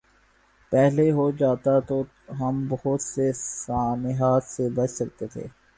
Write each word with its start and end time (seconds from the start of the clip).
پہلے 0.71 1.11
ہو 1.11 1.29
جاتا 1.31 1.79
تو 1.79 2.01
ہم 2.39 2.65
بہت 2.69 3.01
سے 3.01 3.31
سانحات 3.35 4.43
سے 4.43 4.69
بچ 4.69 4.91
سکتے 4.91 5.27
تھے۔ 5.27 5.47